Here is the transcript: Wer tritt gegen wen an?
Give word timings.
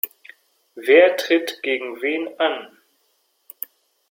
Wer 0.73 1.15
tritt 1.15 1.61
gegen 1.61 2.01
wen 2.01 2.27
an? 2.39 2.75